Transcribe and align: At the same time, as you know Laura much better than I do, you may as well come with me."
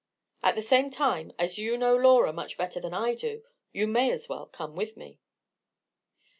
At 0.41 0.55
the 0.55 0.63
same 0.63 0.89
time, 0.89 1.31
as 1.37 1.59
you 1.59 1.77
know 1.77 1.95
Laura 1.95 2.33
much 2.33 2.57
better 2.57 2.79
than 2.79 2.91
I 2.91 3.13
do, 3.13 3.43
you 3.71 3.85
may 3.85 4.11
as 4.11 4.27
well 4.27 4.47
come 4.47 4.75
with 4.75 4.97
me." 4.97 5.19